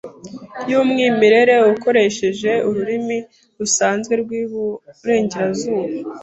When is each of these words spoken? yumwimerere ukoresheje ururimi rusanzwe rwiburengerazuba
yumwimerere 0.69 1.55
ukoresheje 1.73 2.51
ururimi 2.69 3.17
rusanzwe 3.59 4.13
rwiburengerazuba 4.21 5.85